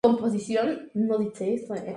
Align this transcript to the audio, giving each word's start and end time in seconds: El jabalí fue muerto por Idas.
El 0.03 0.13
jabalí 0.15 0.39
fue 0.39 0.63
muerto 0.95 1.67
por 1.67 1.77
Idas. 1.77 1.83